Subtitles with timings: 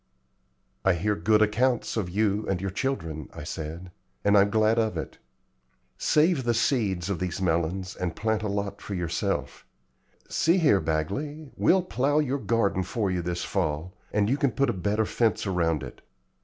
[0.83, 3.91] "I hear good accounts of you and your children," I said,
[4.23, 5.19] "and I'm glad of it.
[5.95, 9.63] Save the seeds of these melons and plant a lot for yourself.
[10.27, 14.71] See here, Bagley, we'll plow your garden for you this fall, and you can put
[14.71, 16.01] a better fence around it.